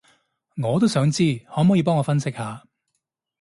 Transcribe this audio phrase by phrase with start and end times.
[0.63, 2.65] 我都想知，可摸耳幫我分析下